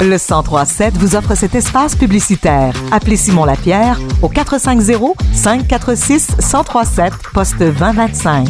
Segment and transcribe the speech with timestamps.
[0.00, 2.74] Le 1037 vous offre cet espace publicitaire.
[2.92, 8.48] Appelez Simon Lapierre au 450 546 1037 poste 2025.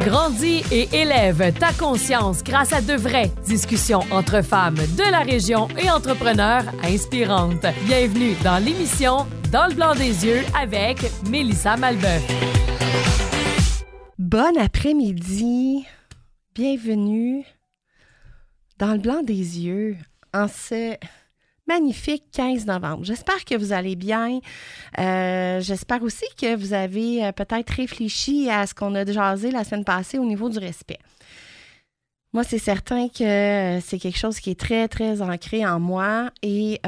[0.00, 5.68] Grandis et élève ta conscience grâce à de vraies discussions entre femmes de la région
[5.76, 7.66] et entrepreneurs inspirantes.
[7.84, 10.98] Bienvenue dans l'émission Dans le blanc des yeux avec
[11.28, 12.22] Mélissa Malbeuf.
[14.18, 15.84] Bon après-midi.
[16.58, 17.44] Bienvenue
[18.78, 19.96] dans le blanc des yeux
[20.34, 20.96] en ce
[21.68, 23.04] magnifique 15 novembre.
[23.04, 24.40] J'espère que vous allez bien.
[24.98, 29.62] Euh, j'espère aussi que vous avez euh, peut-être réfléchi à ce qu'on a jasé la
[29.62, 30.98] semaine passée au niveau du respect.
[32.32, 36.32] Moi, c'est certain que euh, c'est quelque chose qui est très, très ancré en moi
[36.42, 36.80] et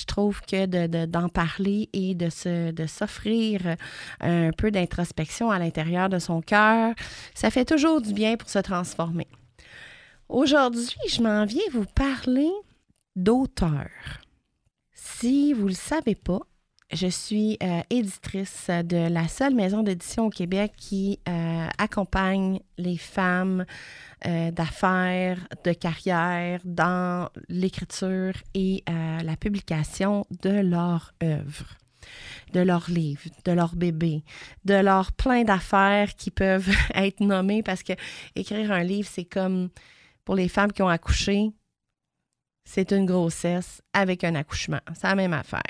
[0.00, 3.76] je trouve que d'en parler et de, se, de s'offrir
[4.20, 6.94] un peu d'introspection à l'intérieur de son cœur,
[7.34, 9.28] ça fait toujours du bien pour se transformer.
[10.28, 12.50] Aujourd'hui, je m'en viens vous parler
[13.16, 13.88] d'auteur.
[14.92, 16.40] Si vous ne le savez pas,
[16.92, 22.96] je suis euh, éditrice de la seule maison d'édition au Québec qui euh, accompagne les
[22.96, 23.64] femmes
[24.26, 31.76] euh, d'affaires, de carrière dans l'écriture et la publication de leur œuvre
[32.52, 34.24] de leurs livres, de leurs bébés,
[34.64, 37.92] de leurs plein d'affaires qui peuvent être nommées parce que
[38.34, 39.68] écrire un livre, c'est comme
[40.24, 41.52] pour les femmes qui ont accouché,
[42.64, 44.80] c'est une grossesse avec un accouchement.
[44.94, 45.60] C'est la même affaire.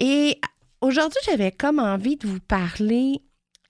[0.00, 0.40] Et
[0.80, 3.22] aujourd'hui, j'avais comme envie de vous parler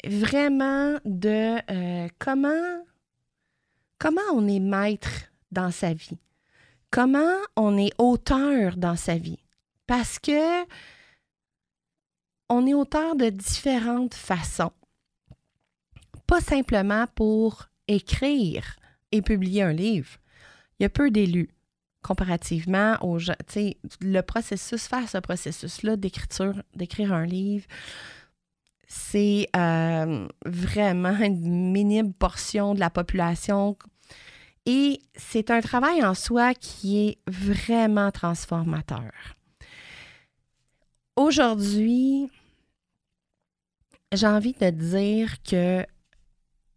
[0.04, 2.84] vraiment de euh, comment,
[3.98, 6.18] comment on est maître dans sa vie,
[6.90, 9.38] comment on est auteur dans sa vie.
[9.86, 10.64] Parce que
[12.48, 14.72] on est auteur de différentes façons.
[16.26, 18.76] Pas simplement pour écrire
[19.10, 20.18] et publier un livre.
[20.78, 21.50] Il y a peu d'élus
[22.02, 23.34] comparativement aux gens.
[24.00, 27.66] Le processus, faire ce processus-là d'écriture, d'écrire un livre,
[28.86, 33.76] c'est euh, vraiment une minime portion de la population.
[34.66, 39.10] Et c'est un travail en soi qui est vraiment transformateur.
[41.16, 42.28] Aujourd'hui,
[44.12, 45.86] j'ai envie de dire que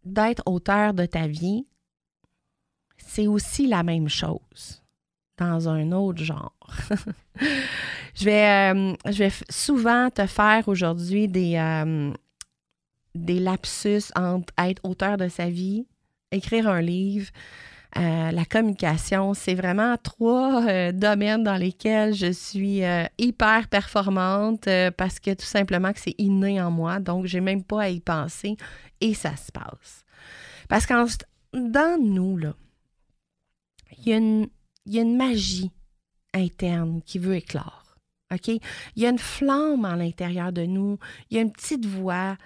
[0.04, 1.66] d'être auteur de ta vie,
[2.96, 4.85] c'est aussi la même chose
[5.38, 6.54] dans un autre genre.
[8.14, 12.12] je, vais, euh, je vais souvent te faire aujourd'hui des, euh,
[13.14, 15.86] des lapsus entre être auteur de sa vie,
[16.32, 17.30] écrire un livre,
[17.98, 19.34] euh, la communication.
[19.34, 22.82] C'est vraiment trois domaines dans lesquels je suis
[23.18, 27.00] hyper performante parce que tout simplement que c'est inné en moi.
[27.00, 28.56] Donc, j'ai même pas à y penser
[29.00, 30.04] et ça se passe.
[30.68, 30.94] Parce que
[31.54, 32.54] dans nous, là,
[33.98, 34.48] il y a une
[34.86, 35.70] il y a une magie
[36.32, 37.96] interne qui veut éclore.
[38.32, 38.48] OK?
[38.48, 38.62] Il
[38.96, 40.98] y a une flamme à l'intérieur de nous,
[41.30, 42.36] il y a une petite voix.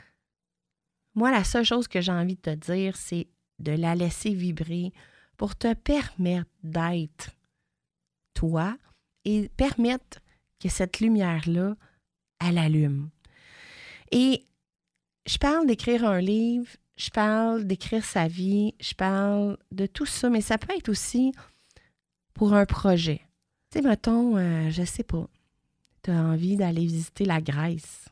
[1.15, 4.93] Moi, la seule chose que j'ai envie de te dire, c'est de la laisser vibrer
[5.37, 7.31] pour te permettre d'être
[8.35, 8.77] toi
[9.25, 10.21] et permettre
[10.59, 11.77] que cette lumière-là,
[12.41, 13.11] elle allume.
[14.13, 14.45] Et
[15.27, 20.29] je parle d'écrire un livre, je parle d'écrire sa vie, je parle de tout ça,
[20.29, 21.33] mais ça peut être aussi
[22.35, 23.21] pour un projet.
[23.71, 25.29] Tu sais, mettons, euh, je sais pas,
[26.03, 28.09] tu envie d'aller visiter la Grèce.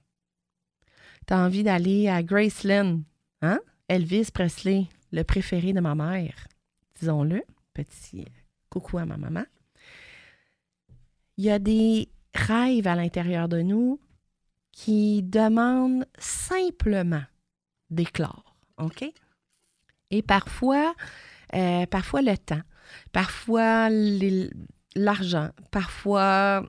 [1.27, 3.01] Tu as envie d'aller à Graceland,
[3.43, 3.61] hein?
[3.89, 6.49] Elvis Presley, le préféré de ma mère,
[6.99, 7.43] disons-le.
[7.73, 8.27] Petit
[8.71, 9.45] coucou à ma maman.
[11.37, 14.01] Il y a des rêves à l'intérieur de nous
[14.73, 17.23] qui demandent simplement
[17.91, 19.05] d'éclore, OK?
[20.11, 20.95] Et parfois,
[21.55, 22.63] euh, parfois le temps
[23.13, 23.89] parfois
[24.95, 26.65] l'argent, parfois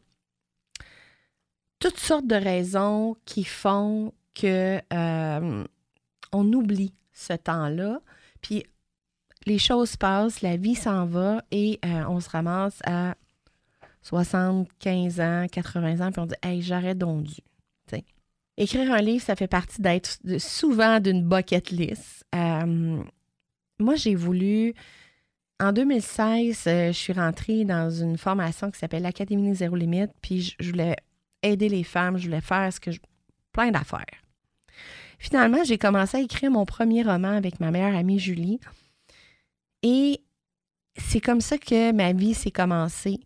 [1.79, 5.63] toutes sortes de raisons qui font que euh,
[6.31, 8.01] on oublie ce temps-là,
[8.41, 8.65] puis
[9.45, 13.15] les choses passent, la vie s'en va et euh, on se ramasse à
[14.01, 17.27] 75 ans, 80 ans, puis on dit Hey, j'arrête donc
[18.59, 22.25] Écrire un livre, ça fait partie d'être souvent d'une bucket list.
[22.35, 23.01] Euh,
[23.79, 24.73] moi, j'ai voulu
[25.59, 30.55] en 2016, euh, je suis rentrée dans une formation qui s'appelle l'Académie Zéro Limite, puis
[30.57, 30.95] je, voulais
[31.43, 32.91] aider les femmes, je voulais faire ce que
[33.51, 34.05] plein d'affaires.
[35.17, 38.59] Finalement, j'ai commencé à écrire mon premier roman avec ma meilleure amie Julie.
[39.83, 40.21] Et
[40.95, 43.19] c'est comme ça que ma vie s'est commencée.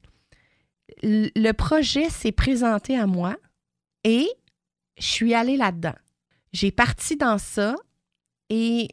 [1.03, 3.35] Le projet s'est présenté à moi
[4.03, 4.27] et
[4.97, 5.95] je suis allée là-dedans.
[6.51, 7.75] J'ai parti dans ça
[8.49, 8.87] et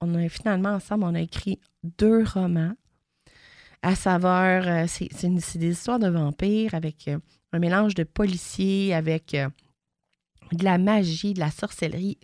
[0.00, 2.74] on a finalement ensemble, on a écrit deux romans
[3.82, 7.18] à savoir, euh, c'est des histoires de vampires avec euh,
[7.52, 9.48] un mélange de policiers, avec euh,
[10.52, 12.18] de la magie, de la sorcellerie.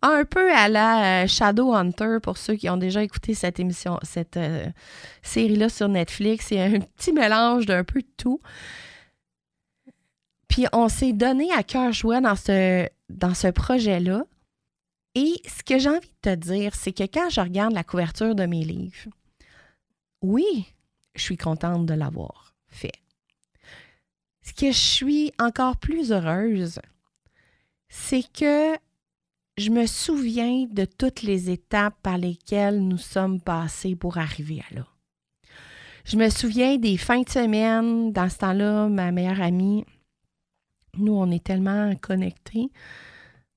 [0.00, 4.38] Un peu à la Shadowhunter pour ceux qui ont déjà écouté cette émission, cette
[5.22, 6.46] série-là sur Netflix.
[6.48, 8.40] C'est un petit mélange d'un peu de tout.
[10.48, 14.24] Puis on s'est donné à cœur joie dans ce, dans ce projet-là.
[15.14, 18.34] Et ce que j'ai envie de te dire, c'est que quand je regarde la couverture
[18.34, 19.10] de mes livres,
[20.22, 20.66] oui,
[21.14, 22.92] je suis contente de l'avoir fait.
[24.42, 26.80] Ce que je suis encore plus heureuse,
[27.88, 28.76] c'est que
[29.56, 34.74] je me souviens de toutes les étapes par lesquelles nous sommes passés pour arriver à
[34.74, 34.86] là.
[36.04, 38.12] Je me souviens des fins de semaine.
[38.12, 39.86] Dans ce temps-là, ma meilleure amie,
[40.98, 42.68] nous, on est tellement connectés.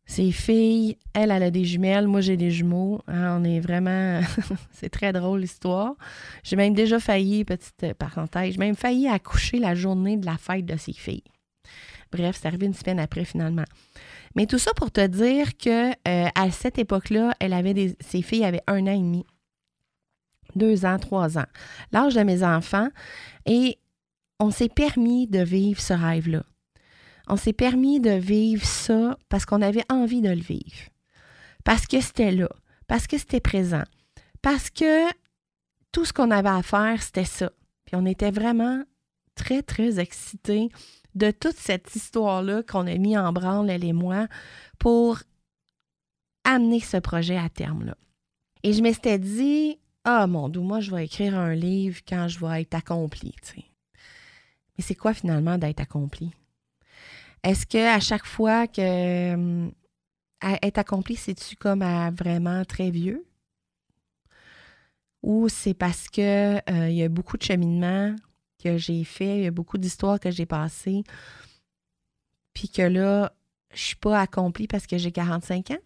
[0.08, 3.02] Ses filles, elle, elle a des jumelles, moi j'ai des jumeaux.
[3.08, 4.22] Hein, on est vraiment.
[4.72, 5.96] c'est très drôle l'histoire.
[6.44, 10.66] J'ai même déjà failli, petite parenthèse, j'ai même failli accoucher la journée de la fête
[10.66, 11.26] de ses filles.
[12.12, 13.66] Bref, c'est arrivé une semaine après finalement.
[14.36, 17.34] Mais tout ça pour te dire que euh, à cette époque-là,
[18.00, 19.26] ses filles avaient un an et demi,
[20.56, 21.48] deux ans, trois ans,
[21.92, 22.88] l'âge de mes enfants,
[23.46, 23.78] et
[24.40, 26.44] on s'est permis de vivre ce rêve-là.
[27.28, 30.90] On s'est permis de vivre ça parce qu'on avait envie de le vivre.
[31.64, 32.50] Parce que c'était là.
[32.88, 33.84] Parce que c'était présent.
[34.42, 35.10] Parce que
[35.92, 37.52] tout ce qu'on avait à faire, c'était ça.
[37.86, 38.84] Puis on était vraiment
[39.36, 40.70] très, très excités
[41.16, 44.28] de toute cette histoire-là qu'on a mis en branle, elle et moi,
[44.78, 45.20] pour
[46.44, 47.86] amener ce projet à terme.
[47.86, 47.98] Là.
[48.64, 52.40] Et je m'étais dit, ah mon Dieu, moi, je vais écrire un livre quand je
[52.40, 53.36] vais être accompli.
[53.56, 56.32] Mais c'est quoi finalement d'être accompli?
[57.44, 59.70] Est-ce que à chaque fois que euh,
[60.42, 63.26] être accompli, c'est-tu comme à vraiment très vieux?
[65.24, 68.16] Ou c'est parce que euh, il y a beaucoup de cheminement
[68.64, 71.04] que j'ai fait, il y a beaucoup d'histoires que j'ai passées,
[72.54, 73.34] puis que là,
[73.74, 75.78] je suis pas accomplie parce que j'ai 45 ans?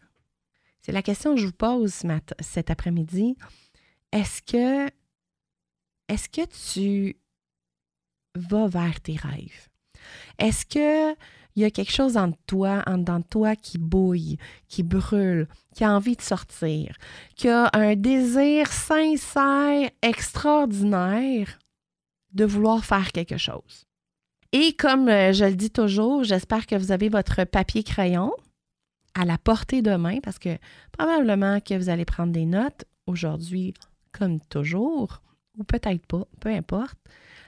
[0.82, 2.04] C'est la question que je vous pose
[2.40, 3.36] cet après-midi.
[4.12, 4.92] Est-ce que
[6.08, 7.18] est-ce que tu
[8.36, 9.70] vas vers tes rêves?
[10.40, 11.16] Est-ce que
[11.56, 14.38] il y a quelque chose en toi, en dedans de toi qui bouille,
[14.68, 16.96] qui brûle, qui a envie de sortir,
[17.36, 21.60] qui a un désir sincère, extraordinaire
[22.34, 23.86] de vouloir faire quelque chose.
[24.54, 28.32] Et comme euh, je le dis toujours, j'espère que vous avez votre papier crayon
[29.14, 30.58] à la portée de main parce que
[30.92, 33.74] probablement que vous allez prendre des notes aujourd'hui
[34.12, 35.22] comme toujours,
[35.58, 36.98] ou peut-être pas, peu importe.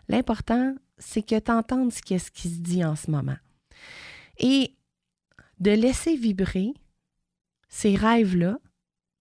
[0.08, 3.38] L'important, c'est que tu entendes ce qui se dit en ce moment.
[4.38, 4.76] Et
[5.60, 6.74] de laisser vibrer
[7.70, 8.60] ces rêves-là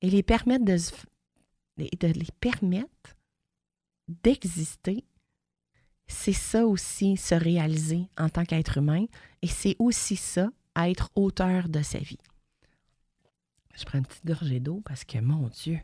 [0.01, 0.77] et les permettre de,
[1.77, 3.17] les permettre
[4.09, 5.05] d'exister,
[6.07, 9.07] c'est ça aussi se réaliser en tant qu'être humain
[9.41, 12.19] et c'est aussi ça être auteur de sa vie.
[13.75, 15.79] Je prends une petite gorgée d'eau parce que, mon Dieu,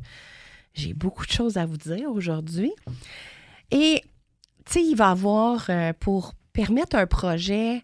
[0.74, 2.72] j'ai beaucoup de choses à vous dire aujourd'hui.
[3.70, 4.02] Et,
[4.66, 7.82] tu sais, il va avoir, euh, pour permettre un projet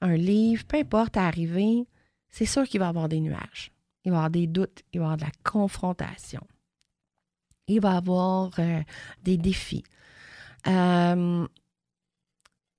[0.00, 1.86] un livre, peu importe, à arriver,
[2.30, 3.72] c'est sûr qu'il va y avoir des nuages.
[4.04, 6.46] Il va y avoir des doutes, il va y avoir de la confrontation.
[7.68, 8.82] Il va y avoir euh,
[9.22, 9.84] des défis.
[10.66, 11.46] Euh,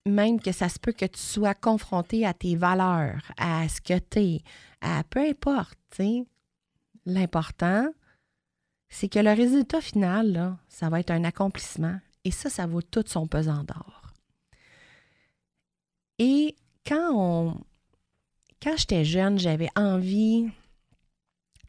[0.05, 3.97] même que ça se peut que tu sois confronté à tes valeurs, à ce que
[3.97, 4.41] tu es,
[4.81, 5.79] à peu importe.
[7.05, 7.89] L'important,
[8.89, 11.99] c'est que le résultat final, ça va être un accomplissement.
[12.23, 14.13] Et ça, ça vaut tout son pesant d'or.
[16.17, 17.57] Et quand on.
[18.61, 20.49] Quand j'étais jeune, j'avais envie.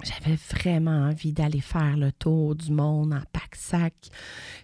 [0.03, 3.95] J'avais vraiment envie d'aller faire le tour du monde en pack-sac.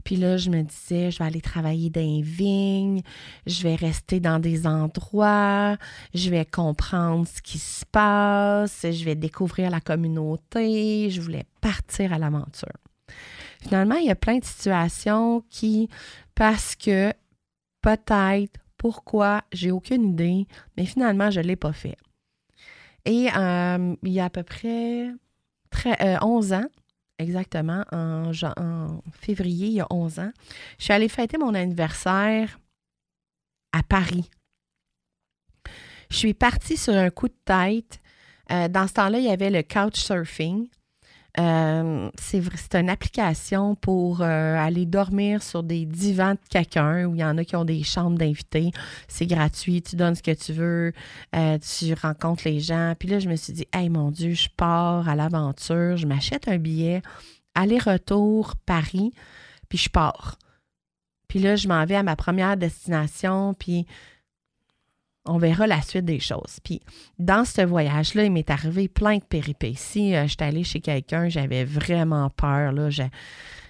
[0.04, 3.00] Puis là, je me disais, je vais aller travailler dans les vignes,
[3.47, 5.78] je vais rester dans des endroits,
[6.12, 12.12] je vais comprendre ce qui se passe, je vais découvrir la communauté, je voulais partir
[12.12, 12.68] à l'aventure.
[13.62, 15.88] Finalement, il y a plein de situations qui,
[16.35, 17.11] parce que
[17.80, 19.45] peut-être pourquoi?
[19.53, 21.97] J'ai aucune idée, mais finalement, je ne l'ai pas fait.
[23.05, 25.09] Et euh, il y a à peu près
[26.21, 26.67] 11 euh, ans,
[27.17, 30.33] exactement, en, en, février, il y a 11 ans,
[30.79, 32.59] je suis allée fêter mon anniversaire
[33.73, 34.29] à Paris.
[36.11, 38.01] Je suis partie sur un coup de tête.
[38.51, 40.67] Euh, dans ce temps-là, il y avait le couchsurfing.
[41.39, 47.21] Euh, c'est une application pour euh, aller dormir sur des divans de quelqu'un où il
[47.21, 48.71] y en a qui ont des chambres d'invités.
[49.09, 50.93] C'est gratuit, tu donnes ce que tu veux,
[51.35, 52.95] euh, tu rencontres les gens.
[52.99, 56.49] Puis là, je me suis dit, hey mon Dieu, je pars à l'aventure, je m'achète
[56.49, 57.01] un billet,
[57.55, 59.12] aller-retour Paris,
[59.71, 60.39] puis je pars.
[61.29, 63.87] Puis là, je m'en vais à ma première destination, puis
[65.25, 66.59] on verra la suite des choses.
[66.64, 66.81] Puis
[67.19, 70.14] dans ce voyage-là, il m'est arrivé plein de péripéties.
[70.14, 72.73] Euh, J'étais allée chez quelqu'un, j'avais vraiment peur.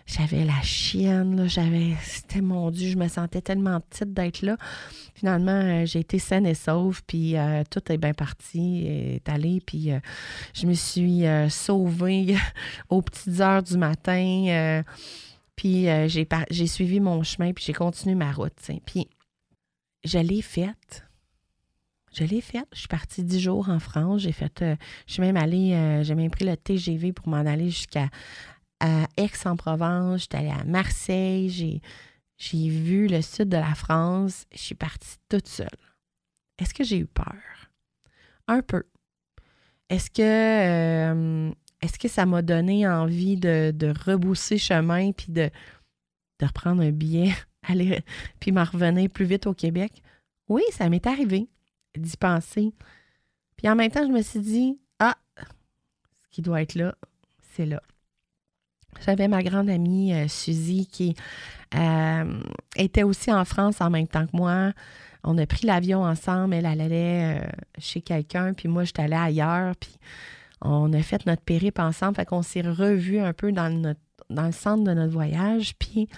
[0.07, 1.95] J'avais la chienne, j'avais.
[2.03, 4.57] C'était mon Dieu, je me sentais tellement petite d'être là.
[5.15, 9.63] Finalement, euh, j'ai été saine et sauve, puis euh, tout est bien parti, est allé,
[9.65, 10.01] puis euh,
[10.55, 12.37] je me suis sauvée
[12.89, 14.83] aux petites heures du matin.
[15.55, 18.53] puis j'ai suivi mon chemin, puis j'ai continué ma route.
[18.85, 19.09] Puis
[20.05, 21.05] je l'ai faite.
[22.13, 22.67] Je l'ai faite.
[22.73, 24.23] Je suis partie dix jours en France.
[24.23, 24.63] J'ai fait.
[24.63, 24.77] euh,
[25.07, 25.73] je suis même allée.
[25.73, 28.09] euh, j'ai même pris le TGV pour m'en aller jusqu'à
[29.17, 30.23] Aix-en-Provence.
[30.23, 31.49] J'étais allée à Marseille.
[31.49, 31.81] J'ai,
[32.37, 34.47] j'ai vu le sud de la France.
[34.53, 35.69] Je suis partie toute seule.
[36.59, 37.35] Est-ce que j'ai eu peur?
[38.49, 38.83] Un peu.
[39.89, 41.51] Est-ce que, euh,
[41.81, 45.51] est-ce que ça m'a donné envie de, de rebousser chemin puis de,
[46.41, 47.33] de reprendre un billet,
[47.69, 48.01] aller,
[48.41, 50.03] puis m'en revenir plus vite au Québec?
[50.49, 51.49] Oui, ça m'est arrivé
[51.97, 52.73] d'y penser.
[53.57, 56.95] Puis en même temps, je me suis dit, ah, ce qui doit être là,
[57.55, 57.83] c'est là.
[59.05, 61.17] J'avais ma grande amie euh, Suzy qui
[61.75, 62.43] euh,
[62.77, 64.73] était aussi en France en même temps que moi.
[65.25, 66.55] On a pris l'avion ensemble.
[66.55, 67.47] Elle, allait euh,
[67.79, 69.75] chez quelqu'un, puis moi, j'étais allée ailleurs.
[69.77, 69.97] Puis
[70.61, 72.17] on a fait notre périple ensemble.
[72.17, 73.69] Fait qu'on s'est revus un peu dans
[74.31, 75.75] le centre de notre voyage.
[75.79, 76.09] Puis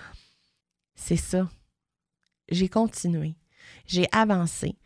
[0.94, 1.48] c'est ça.
[2.48, 3.34] J'ai continué.
[3.86, 4.76] J'ai avancé.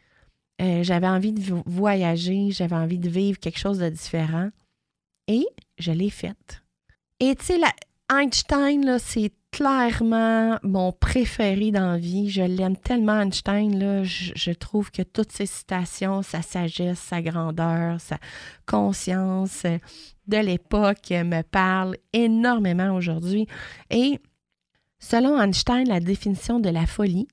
[0.60, 2.50] Euh, j'avais envie de vo- voyager.
[2.50, 4.50] J'avais envie de vivre quelque chose de différent.
[5.28, 5.46] Et
[5.78, 6.62] je l'ai faite.
[7.20, 7.60] Et tu sais,
[8.10, 12.30] Einstein, c'est clairement mon préféré dans la vie.
[12.30, 13.78] Je l'aime tellement, Einstein.
[13.78, 18.18] Là, je, je trouve que toutes ses citations, sa sagesse, sa grandeur, sa
[18.66, 19.78] conscience euh,
[20.26, 23.46] de l'époque me parlent énormément aujourd'hui.
[23.90, 24.18] Et
[24.98, 27.28] selon Einstein, la définition de la folie,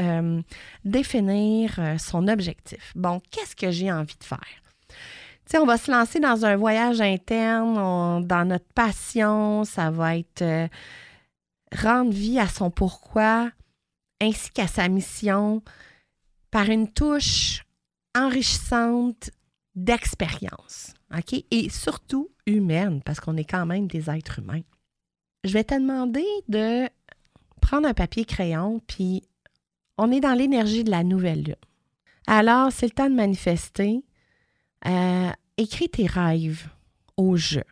[0.86, 2.94] définir son objectif.
[2.96, 4.40] Bon, qu'est-ce que j'ai envie de faire?
[4.88, 4.96] Tu
[5.48, 10.70] sais, on va se lancer dans un voyage interne, dans notre passion, ça va être
[11.76, 13.52] rendre vie à son pourquoi
[14.22, 15.62] ainsi qu'à sa mission
[16.50, 17.67] par une touche
[18.18, 19.32] enrichissante
[19.76, 21.44] d'expérience, OK?
[21.52, 24.62] Et surtout humaine, parce qu'on est quand même des êtres humains.
[25.44, 26.90] Je vais te demander de
[27.62, 29.24] prendre un papier crayon, puis
[29.98, 31.56] on est dans l'énergie de la nouvelle lune.
[32.28, 34.04] Alors, c'est le temps de manifester.
[34.86, 36.68] Euh, écris tes rêves
[37.16, 37.64] au jeu.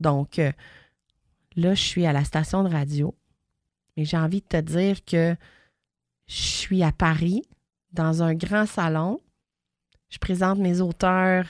[0.00, 0.52] Donc, euh,
[1.56, 3.14] là, je suis à la station de radio,
[3.96, 5.36] mais j'ai envie de te dire que
[6.28, 7.42] je suis à Paris,
[7.92, 9.20] dans un grand salon.
[10.12, 11.46] Je présente mes auteurs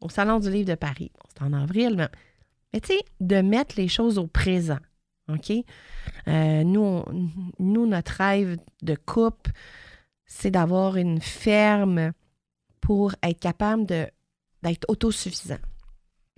[0.00, 1.10] au Salon du Livre de Paris.
[1.28, 2.08] C'est en avril,
[2.72, 4.78] mais, tu sais, de mettre les choses au présent.
[5.28, 5.50] OK?
[6.28, 9.50] Euh, nous, on- nous, notre rêve de couple,
[10.24, 12.12] c'est d'avoir une ferme
[12.80, 15.58] pour être capable d'être autosuffisant.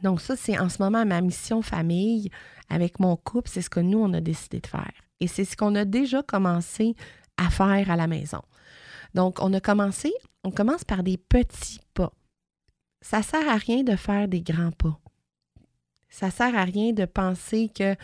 [0.02, 2.30] Donc ça, c'est en ce moment ma mission famille
[2.70, 4.92] avec mon couple, c'est ce que nous, on a décidé de faire.
[5.20, 6.94] Et c'est ce qu'on a déjà commencé
[7.36, 8.40] à faire à la maison.
[9.14, 10.12] Donc, on a commencé,
[10.46, 12.12] on commence par des petits pas.
[13.00, 14.98] Ça sert à rien de faire des grands pas.
[16.08, 17.96] Ça sert à rien de penser que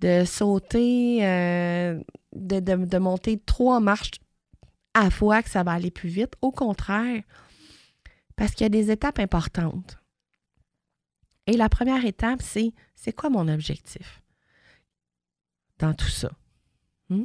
[0.00, 1.98] de sauter, euh,
[2.34, 4.20] de, monter trois marches
[4.92, 6.34] à fois, que ça va aller plus vite.
[6.42, 7.22] Au contraire,
[8.36, 9.98] parce qu'il y a des étapes importantes.
[11.46, 14.22] Et la première étape, c'est c'est quoi mon objectif
[15.78, 16.30] dans tout ça?
[17.08, 17.24] Hmm?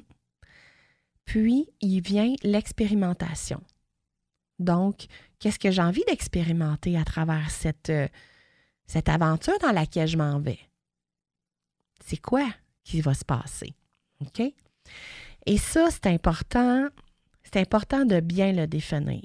[1.26, 3.62] Puis, il vient l'expérimentation.
[4.60, 5.06] Donc,
[5.40, 8.08] qu'est-ce que j'ai envie d'expérimenter à travers cette, euh,
[8.88, 10.60] cette aventure dans laquelle je m'en vais?
[12.04, 12.48] C'est quoi
[12.84, 13.74] qui va se passer?
[14.22, 14.42] OK?
[15.46, 16.88] Et ça, c'est important.
[17.44, 19.24] C'est important de bien le définir.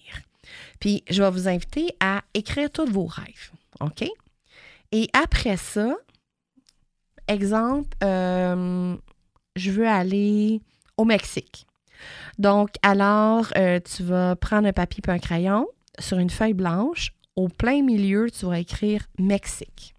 [0.78, 3.50] Puis, je vais vous inviter à écrire tous vos rêves.
[3.80, 4.04] OK?
[4.92, 5.96] Et après ça,
[7.28, 8.96] exemple, euh,
[9.56, 10.60] je veux aller
[10.96, 11.66] au Mexique.
[12.38, 17.12] Donc, alors, euh, tu vas prendre un papier et un crayon sur une feuille blanche.
[17.36, 19.94] Au plein milieu, tu vas écrire Mexique.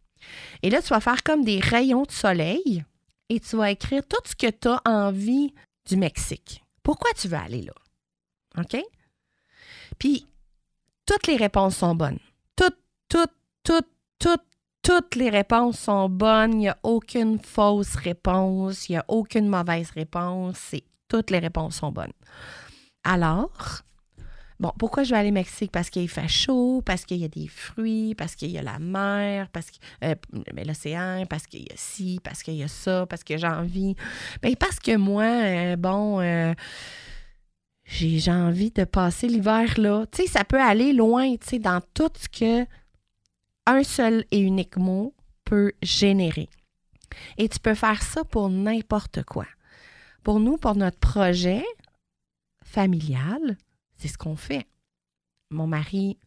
[0.63, 2.83] Et là, tu vas faire comme des rayons de soleil
[3.29, 5.53] et tu vas écrire tout ce que tu as envie
[5.87, 6.63] du Mexique.
[6.83, 7.73] Pourquoi tu veux aller là?
[8.57, 8.81] OK?
[9.97, 10.27] Puis,
[11.05, 12.19] toutes les réponses sont bonnes.
[12.55, 13.89] Toutes, toutes, toutes,
[14.19, 14.41] toutes,
[14.81, 16.53] toutes les réponses sont bonnes.
[16.53, 18.89] Il n'y a aucune fausse réponse.
[18.89, 20.57] Il n'y a aucune mauvaise réponse.
[20.57, 22.13] C'est toutes les réponses sont bonnes.
[23.03, 23.81] Alors,
[24.61, 25.69] bon, pourquoi je vais aller au Mexique?
[25.69, 28.79] Parce qu'il fait chaud, parce qu'il y a des fruits, parce qu'il y a la
[28.79, 30.15] mer, parce que euh,
[30.65, 33.95] l'océan, parce qu'il y a ci, parce qu'il y a ça, parce que j'ai envie.
[34.41, 36.53] Bien, parce que moi, euh, bon, euh,
[37.83, 40.05] j'ai envie de passer l'hiver là.
[40.13, 42.65] Tu sais, ça peut aller loin, tu sais, dans tout ce que
[43.67, 45.13] un seul et unique mot
[45.43, 46.47] peut générer.
[47.37, 49.45] Et tu peux faire ça pour n'importe quoi.
[50.23, 51.63] Pour nous, pour notre projet
[52.63, 53.57] familial,
[53.97, 54.67] c'est ce qu'on fait.
[55.49, 56.17] Mon mari,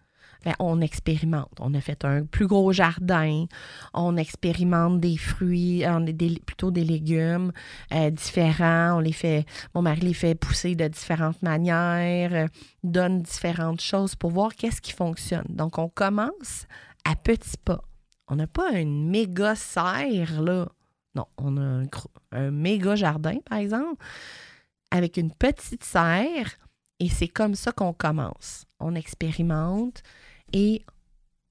[0.44, 1.52] ben, on expérimente.
[1.60, 3.46] On a fait un plus gros jardin.
[3.94, 6.04] On expérimente des fruits, on
[6.44, 7.52] plutôt des légumes
[7.92, 8.96] euh, différents.
[8.96, 12.46] On les fait, mon mari les fait pousser de différentes manières, euh,
[12.82, 15.46] donne différentes choses pour voir qu'est-ce qui fonctionne.
[15.48, 16.66] Donc, on commence
[17.04, 17.82] à petits pas.
[18.26, 20.68] On n'a pas une méga serre, là.
[21.14, 21.84] Non, on a
[22.32, 24.04] un, méga jardin, par exemple,
[24.90, 26.58] avec une petite serre,
[26.98, 28.64] et c'est comme ça qu'on commence.
[28.80, 30.02] On expérimente
[30.52, 30.84] et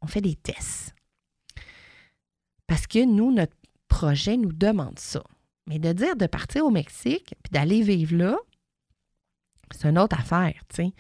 [0.02, 0.93] on fait des tests.
[2.67, 3.56] Parce que nous, notre
[3.88, 5.23] projet nous demande ça.
[5.67, 8.38] Mais de dire de partir au Mexique puis d'aller vivre là,
[9.71, 10.93] c'est une autre affaire, tu sais.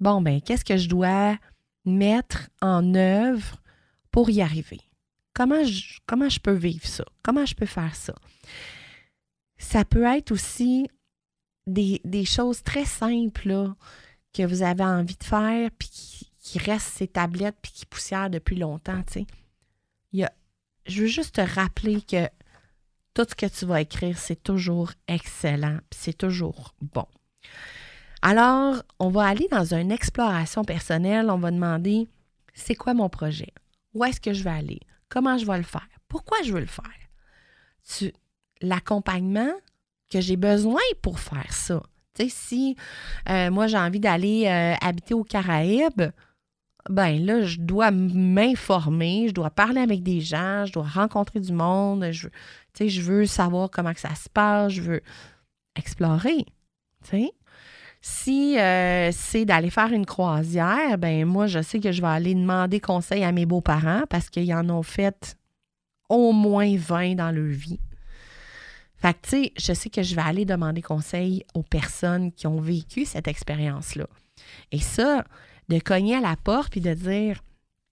[0.00, 1.36] Bon, ben, qu'est-ce que je dois
[1.84, 3.56] mettre en œuvre
[4.10, 4.80] pour y arriver?
[5.34, 7.04] Comment je, peux vivre ça?
[7.22, 8.14] Comment je peux faire ça?
[9.56, 10.88] Ça peut être aussi
[11.66, 13.72] des, choses très simples
[14.32, 15.88] que vous avez envie de faire puis
[16.40, 19.02] qui, restent ces tablettes puis qui poussièrent depuis longtemps.
[20.12, 22.26] Je veux juste te rappeler que
[23.12, 27.06] tout ce que tu vas écrire, c'est toujours excellent c'est toujours bon.
[28.22, 31.30] Alors, on va aller dans une exploration personnelle.
[31.30, 32.08] On va demander
[32.54, 33.52] c'est quoi mon projet?
[33.94, 34.80] Où est-ce que je vais aller?
[35.08, 35.88] Comment je vais le faire?
[36.08, 38.12] Pourquoi je veux le faire?
[38.60, 39.52] L'accompagnement
[40.10, 41.82] que j'ai besoin pour faire ça.
[42.14, 42.76] Tu si
[43.28, 46.10] euh, moi j'ai envie d'aller euh, habiter aux Caraïbes,
[46.88, 51.52] ben là, je dois m'informer, je dois parler avec des gens, je dois rencontrer du
[51.52, 52.28] monde, je,
[52.80, 55.02] je veux savoir comment ça se passe, je veux
[55.76, 56.46] explorer.
[58.10, 62.34] Si euh, c'est d'aller faire une croisière, ben moi, je sais que je vais aller
[62.34, 65.36] demander conseil à mes beaux-parents parce qu'ils en ont fait
[66.08, 67.80] au moins 20 dans leur vie.
[68.96, 72.46] Fait que, tu sais, je sais que je vais aller demander conseil aux personnes qui
[72.46, 74.06] ont vécu cette expérience-là.
[74.72, 75.26] Et ça,
[75.68, 77.42] de cogner à la porte puis de dire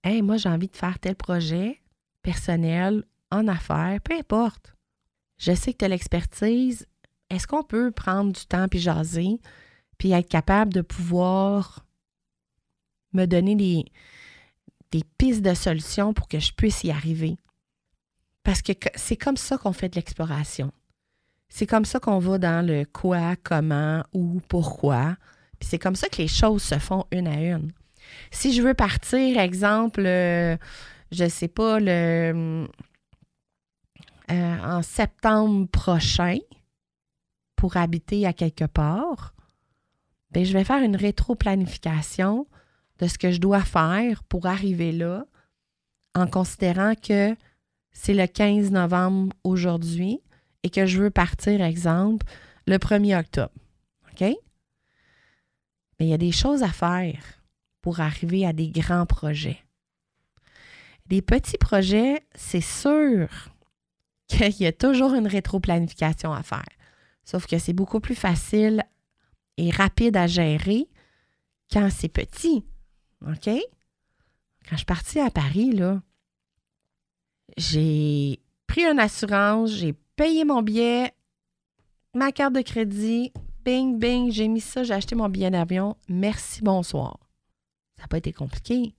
[0.02, 1.78] Hey, moi, j'ai envie de faire tel projet
[2.22, 4.74] personnel, en affaires, peu importe.
[5.36, 6.86] Je sais que tu as l'expertise.
[7.28, 9.38] Est-ce qu'on peut prendre du temps puis jaser?
[9.98, 11.84] Puis être capable de pouvoir
[13.12, 13.84] me donner des,
[15.18, 17.36] pistes de solutions pour que je puisse y arriver.
[18.42, 20.72] Parce que c'est comme ça qu'on fait de l'exploration.
[21.48, 25.16] C'est comme ça qu'on va dans le quoi, comment, où, pourquoi.
[25.58, 27.72] Puis c'est comme ça que les choses se font une à une.
[28.30, 30.56] Si je veux partir, exemple, euh,
[31.10, 32.66] je ne sais pas, euh,
[34.28, 36.38] en septembre prochain,
[37.56, 39.34] pour habiter à quelque part,
[40.36, 42.46] ben, je vais faire une rétro-planification
[42.98, 45.24] de ce que je dois faire pour arriver là
[46.14, 47.34] en considérant que
[47.90, 50.20] c'est le 15 novembre aujourd'hui
[50.62, 52.26] et que je veux partir, exemple,
[52.66, 53.54] le 1er octobre.
[54.12, 54.20] OK?
[54.20, 54.36] Mais
[56.00, 57.22] il y a des choses à faire
[57.80, 59.64] pour arriver à des grands projets.
[61.06, 63.30] Des petits projets, c'est sûr
[64.28, 66.68] qu'il y a toujours une rétro-planification à faire.
[67.24, 68.84] Sauf que c'est beaucoup plus facile
[69.56, 70.88] et rapide à gérer
[71.72, 72.64] quand c'est petit.
[73.26, 73.48] OK?
[74.68, 76.02] Quand je suis partie à Paris, là,
[77.56, 81.12] j'ai pris une assurance, j'ai payé mon billet,
[82.14, 83.32] ma carte de crédit,
[83.64, 85.96] bing, bing, j'ai mis ça, j'ai acheté mon billet d'avion.
[86.08, 87.18] Merci, bonsoir.
[87.96, 88.94] Ça n'a pas été compliqué.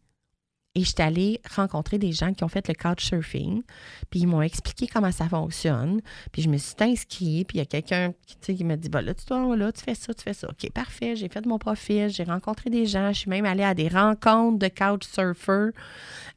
[0.78, 3.64] Et je suis allée rencontrer des gens qui ont fait le couchsurfing,
[4.12, 6.02] puis ils m'ont expliqué comment ça fonctionne.
[6.32, 9.02] Puis je me suis inscrite, puis il y a quelqu'un qui, qui m'a dit bah,
[9.02, 10.48] là, tu dois, là, tu fais ça, tu fais ça.
[10.48, 13.74] OK, parfait, j'ai fait mon profil, j'ai rencontré des gens, je suis même allée à
[13.74, 15.72] des rencontres de couchsurfers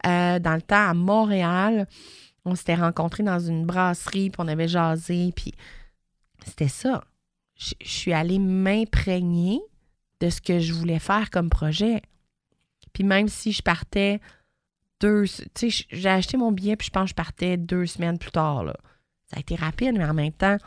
[0.06, 1.86] euh, dans le temps à Montréal.
[2.46, 5.52] On s'était rencontrés dans une brasserie, puis on avait jasé, puis
[6.46, 7.04] c'était ça.
[7.58, 9.60] Je, je suis allée m'imprégner
[10.20, 12.00] de ce que je voulais faire comme projet.
[12.92, 14.20] Puis même si je partais
[15.00, 15.24] deux.
[15.54, 18.30] Tu sais, j'ai acheté mon billet, puis je pense que je partais deux semaines plus
[18.30, 18.64] tard.
[18.64, 18.76] Là.
[19.26, 20.58] Ça a été rapide, mais en même temps,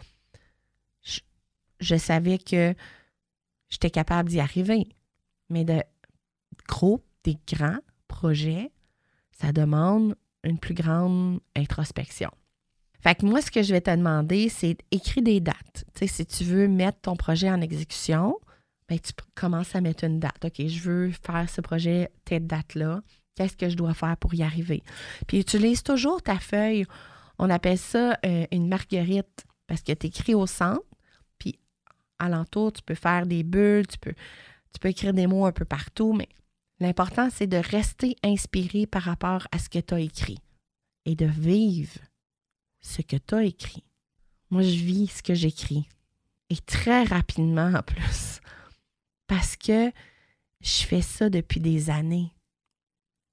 [1.02, 1.20] je,
[1.80, 2.74] je savais que
[3.70, 4.88] j'étais capable d'y arriver.
[5.50, 5.82] Mais de
[6.68, 8.72] gros, des grands projets,
[9.32, 12.30] ça demande une plus grande introspection.
[13.02, 15.86] Fait que moi, ce que je vais te demander, c'est d'écrire des dates.
[15.94, 18.40] Tu sais, si tu veux mettre ton projet en exécution,
[18.94, 20.46] ben, tu commences à mettre une date.
[20.46, 23.02] OK, je veux faire ce projet, telle date-là.
[23.36, 24.84] Qu'est-ce que je dois faire pour y arriver?
[25.28, 26.86] Puis utilise toujours ta feuille.
[27.40, 30.84] On appelle ça euh, une marguerite parce que tu écris au centre,
[31.40, 31.58] puis
[32.20, 34.14] alentour, tu peux faire des bulles, tu peux,
[34.72, 36.30] tu peux écrire des mots un peu partout, mais
[36.80, 40.38] l'important, c'est de rester inspiré par rapport à ce que tu as écrit
[41.06, 42.00] et de vivre
[42.82, 43.84] ce que tu as écrit.
[44.52, 45.88] Moi, je vis ce que j'écris.
[46.52, 48.42] Et très rapidement en plus
[49.34, 49.91] parce que
[50.62, 52.32] je fais ça depuis des années.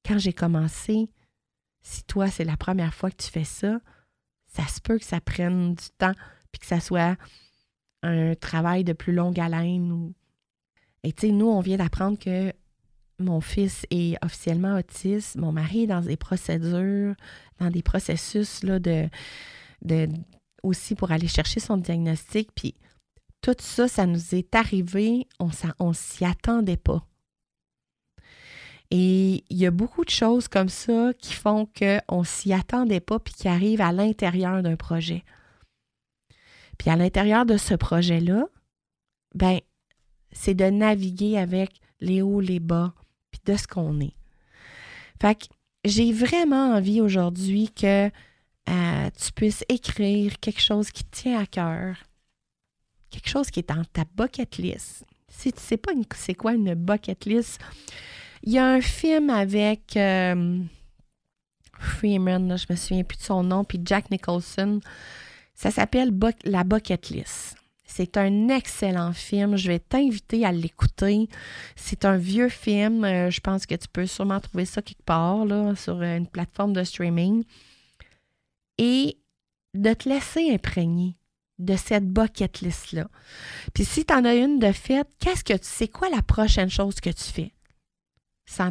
[0.02, 1.10] Quand j'ai commencé,
[1.82, 3.80] si toi, c'est la première fois que tu fais ça,
[4.46, 6.14] ça se peut que ça prenne du temps,
[6.50, 7.18] puis que ça soit
[8.02, 10.14] un travail de plus longue haleine.
[11.02, 12.50] Et tu sais, nous, on vient d'apprendre que
[13.18, 15.36] mon fils est officiellement autiste.
[15.36, 17.14] Mon mari est dans des procédures,
[17.58, 19.06] dans des processus là, de,
[19.82, 20.08] de
[20.62, 22.48] aussi pour aller chercher son diagnostic.
[22.54, 22.74] Puis
[23.42, 25.48] tout ça, ça nous est arrivé, on
[25.88, 27.04] ne s'y attendait pas.
[28.90, 33.00] Et il y a beaucoup de choses comme ça qui font qu'on ne s'y attendait
[33.00, 35.24] pas puis qui arrivent à l'intérieur d'un projet.
[36.76, 38.46] Puis à l'intérieur de ce projet-là,
[39.34, 39.60] ben,
[40.32, 42.94] c'est de naviguer avec les hauts, les bas,
[43.30, 44.14] puis de ce qu'on est.
[45.20, 45.46] Fait que
[45.84, 51.96] j'ai vraiment envie aujourd'hui que euh, tu puisses écrire quelque chose qui tient à cœur,
[53.10, 55.04] quelque chose qui est dans ta bucket list.
[55.28, 57.60] Si tu sais pas c'est quoi une bucket list,
[58.42, 60.58] il y a un film avec euh,
[61.78, 64.80] Freeman, je me souviens plus de son nom, puis Jack Nicholson.
[65.54, 66.12] Ça s'appelle
[66.44, 67.56] La Bucket List.
[67.84, 69.56] C'est un excellent film.
[69.56, 71.28] Je vais t'inviter à l'écouter.
[71.76, 73.04] C'est un vieux film.
[73.04, 76.72] Euh, je pense que tu peux sûrement trouver ça quelque part là, sur une plateforme
[76.72, 77.44] de streaming.
[78.78, 79.18] Et
[79.74, 81.16] de te laisser imprégner
[81.60, 83.08] de cette bucket list-là.
[83.74, 86.70] Puis si tu en as une de faite, qu'est-ce que tu sais quoi la prochaine
[86.70, 87.52] chose que tu fais?
[88.46, 88.62] Si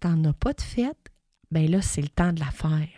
[0.00, 1.12] tu n'en as pas de faite,
[1.50, 2.88] ben là, c'est le temps de la faire.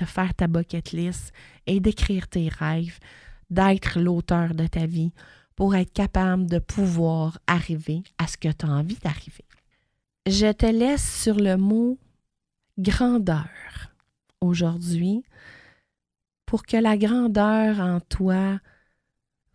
[0.00, 1.32] De faire ta bucket list
[1.66, 2.98] et d'écrire tes rêves,
[3.50, 5.12] d'être l'auteur de ta vie
[5.54, 9.44] pour être capable de pouvoir arriver à ce que tu as envie d'arriver.
[10.26, 11.98] Je te laisse sur le mot
[12.78, 13.48] grandeur
[14.40, 15.22] aujourd'hui
[16.46, 18.58] pour que la grandeur en toi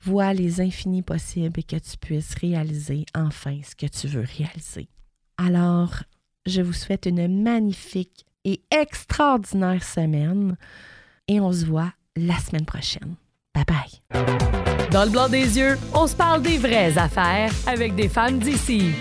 [0.01, 4.89] vois les infinis possibles et que tu puisses réaliser enfin ce que tu veux réaliser.
[5.37, 6.03] Alors,
[6.45, 10.55] je vous souhaite une magnifique et extraordinaire semaine
[11.27, 13.15] et on se voit la semaine prochaine.
[13.53, 14.89] Bye bye.
[14.91, 18.93] Dans le blanc des yeux, on se parle des vraies affaires avec des femmes d'ici.